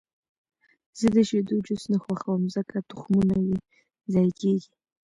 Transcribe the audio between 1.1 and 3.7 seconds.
د شیدو جوس نه خوښوم، ځکه تخمونه یې